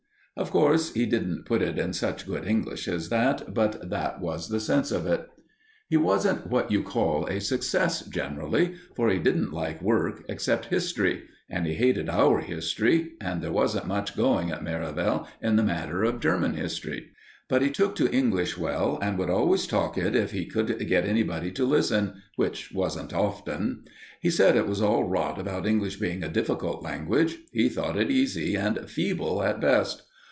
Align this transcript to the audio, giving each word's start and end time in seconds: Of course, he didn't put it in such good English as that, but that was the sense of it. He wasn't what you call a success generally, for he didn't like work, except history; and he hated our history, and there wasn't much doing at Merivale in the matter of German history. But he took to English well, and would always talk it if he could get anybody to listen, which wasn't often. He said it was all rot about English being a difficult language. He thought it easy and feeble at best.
Of 0.37 0.49
course, 0.49 0.93
he 0.93 1.05
didn't 1.05 1.45
put 1.45 1.61
it 1.61 1.77
in 1.77 1.91
such 1.93 2.25
good 2.25 2.45
English 2.47 2.87
as 2.87 3.09
that, 3.09 3.53
but 3.53 3.89
that 3.91 4.19
was 4.21 4.47
the 4.47 4.61
sense 4.61 4.89
of 4.89 5.05
it. 5.05 5.27
He 5.89 5.97
wasn't 5.97 6.47
what 6.47 6.71
you 6.71 6.81
call 6.83 7.27
a 7.27 7.39
success 7.41 8.01
generally, 8.05 8.73
for 8.95 9.09
he 9.09 9.19
didn't 9.19 9.51
like 9.51 9.81
work, 9.83 10.23
except 10.29 10.67
history; 10.67 11.23
and 11.49 11.67
he 11.67 11.73
hated 11.75 12.09
our 12.09 12.39
history, 12.39 13.11
and 13.19 13.41
there 13.43 13.51
wasn't 13.51 13.85
much 13.87 14.15
doing 14.15 14.49
at 14.49 14.63
Merivale 14.63 15.27
in 15.41 15.57
the 15.57 15.63
matter 15.63 16.03
of 16.03 16.21
German 16.21 16.53
history. 16.55 17.09
But 17.49 17.61
he 17.61 17.69
took 17.69 17.93
to 17.97 18.09
English 18.11 18.57
well, 18.57 18.97
and 19.01 19.19
would 19.19 19.29
always 19.29 19.67
talk 19.67 19.95
it 19.97 20.15
if 20.15 20.31
he 20.31 20.45
could 20.45 20.87
get 20.87 21.05
anybody 21.05 21.51
to 21.51 21.65
listen, 21.65 22.21
which 22.37 22.71
wasn't 22.73 23.13
often. 23.13 23.83
He 24.21 24.29
said 24.31 24.55
it 24.55 24.65
was 24.65 24.81
all 24.81 25.03
rot 25.03 25.37
about 25.39 25.67
English 25.67 25.97
being 25.97 26.23
a 26.23 26.29
difficult 26.29 26.81
language. 26.81 27.37
He 27.51 27.67
thought 27.69 27.97
it 27.99 28.09
easy 28.09 28.55
and 28.55 28.89
feeble 28.89 29.43
at 29.43 29.59
best. 29.59 30.03